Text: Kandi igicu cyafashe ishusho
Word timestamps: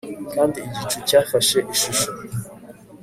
Kandi 0.33 0.57
igicu 0.67 0.97
cyafashe 1.07 1.57
ishusho 1.73 2.09